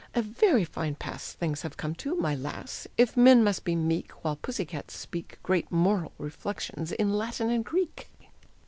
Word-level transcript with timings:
A 0.15 0.21
very 0.23 0.63
fine 0.63 0.95
pass 0.95 1.33
Things 1.33 1.61
have 1.61 1.77
come 1.77 1.93
to, 1.93 2.15
my 2.15 2.33
lass, 2.33 2.87
If 2.97 3.15
men 3.15 3.43
must 3.43 3.63
be 3.63 3.75
meek 3.75 4.23
While 4.23 4.35
pussy 4.35 4.65
cats 4.65 4.97
speak 4.97 5.37
Great 5.43 5.71
moral 5.71 6.11
reflections 6.17 6.91
in 6.91 7.13
Latin 7.13 7.51
and 7.51 7.63
Greek!" 7.63 8.09